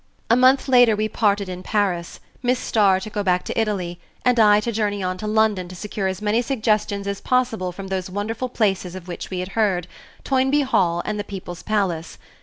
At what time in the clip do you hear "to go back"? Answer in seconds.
3.01-3.43